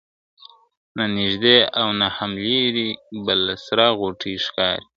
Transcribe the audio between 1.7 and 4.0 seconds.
او نه هم لیري بله سره